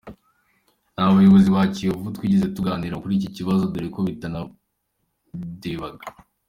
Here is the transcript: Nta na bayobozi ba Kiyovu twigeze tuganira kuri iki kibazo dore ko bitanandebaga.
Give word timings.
Nta 0.93 1.03
na 1.07 1.15
bayobozi 1.17 1.47
ba 1.55 1.61
Kiyovu 1.73 2.07
twigeze 2.15 2.45
tuganira 2.55 2.99
kuri 3.01 3.13
iki 3.17 3.29
kibazo 3.35 3.61
dore 3.71 3.87
ko 3.95 3.99
bitanandebaga. 4.07 6.05